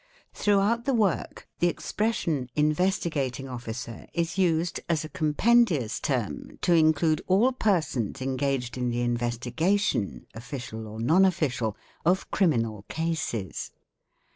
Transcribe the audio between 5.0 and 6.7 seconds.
a compendious term